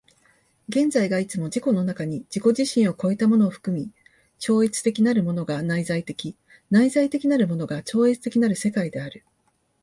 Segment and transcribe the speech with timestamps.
[0.67, 3.91] 現在がいつも自己の中に自己自身を越えたものを含み、
[4.39, 6.35] 超越的なるものが内在的、
[6.71, 9.23] 内在的なるものが超越的なる世界である。